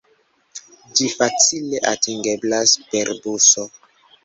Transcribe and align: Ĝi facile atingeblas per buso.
Ĝi 0.99 1.09
facile 1.17 1.83
atingeblas 1.91 2.75
per 2.89 3.15
buso. 3.29 3.71